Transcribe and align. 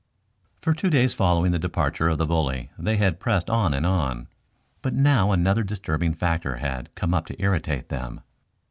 For 0.63 0.73
two 0.73 0.89
days 0.89 1.13
following 1.13 1.51
the 1.51 1.59
departure 1.59 2.09
of 2.09 2.17
the 2.17 2.25
bully 2.25 2.71
they 2.75 2.97
had 2.97 3.19
pressed 3.19 3.51
on 3.51 3.71
and 3.71 3.85
on. 3.85 4.29
But 4.81 4.95
now 4.95 5.31
another 5.31 5.61
disturbing 5.61 6.15
factor 6.15 6.55
had 6.55 6.89
come 6.95 7.13
up 7.13 7.27
to 7.27 7.39
irritate 7.39 7.89
them. 7.89 8.21